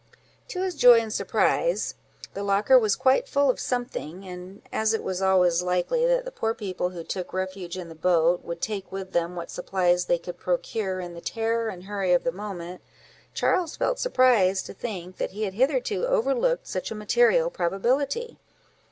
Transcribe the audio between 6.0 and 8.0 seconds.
that the poor people who took refuge in the